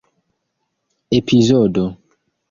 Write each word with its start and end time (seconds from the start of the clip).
epizodo 1.17 1.83